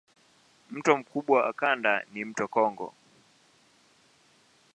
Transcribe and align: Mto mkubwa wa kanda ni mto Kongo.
Mto 0.69 0.97
mkubwa 0.97 1.41
wa 1.43 1.53
kanda 1.53 2.03
ni 2.13 2.25
mto 2.25 2.47
Kongo. 2.47 2.93